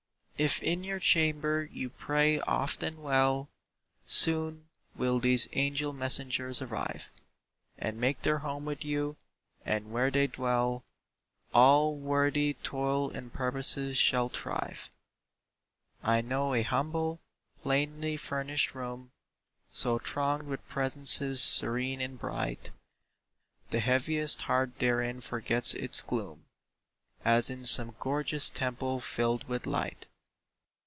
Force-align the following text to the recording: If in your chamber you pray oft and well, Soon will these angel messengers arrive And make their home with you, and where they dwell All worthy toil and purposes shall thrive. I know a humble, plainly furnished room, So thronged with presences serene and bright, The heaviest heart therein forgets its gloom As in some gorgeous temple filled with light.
If 0.43 0.59
in 0.63 0.83
your 0.83 0.97
chamber 0.99 1.69
you 1.71 1.91
pray 1.91 2.39
oft 2.39 2.81
and 2.81 3.03
well, 3.03 3.47
Soon 4.07 4.69
will 4.95 5.19
these 5.19 5.47
angel 5.53 5.93
messengers 5.93 6.63
arrive 6.63 7.11
And 7.77 7.99
make 7.99 8.23
their 8.23 8.39
home 8.39 8.65
with 8.65 8.83
you, 8.83 9.17
and 9.63 9.91
where 9.91 10.09
they 10.09 10.25
dwell 10.25 10.83
All 11.53 11.95
worthy 11.95 12.55
toil 12.63 13.11
and 13.11 13.31
purposes 13.31 13.99
shall 13.99 14.29
thrive. 14.29 14.89
I 16.01 16.21
know 16.21 16.55
a 16.55 16.63
humble, 16.63 17.21
plainly 17.61 18.17
furnished 18.17 18.73
room, 18.73 19.11
So 19.71 19.99
thronged 19.99 20.47
with 20.47 20.67
presences 20.67 21.39
serene 21.43 22.01
and 22.01 22.17
bright, 22.17 22.71
The 23.69 23.79
heaviest 23.79 24.41
heart 24.41 24.79
therein 24.79 25.21
forgets 25.21 25.75
its 25.75 26.01
gloom 26.01 26.45
As 27.23 27.51
in 27.51 27.63
some 27.63 27.95
gorgeous 27.99 28.49
temple 28.49 28.99
filled 29.01 29.47
with 29.47 29.67
light. 29.67 30.07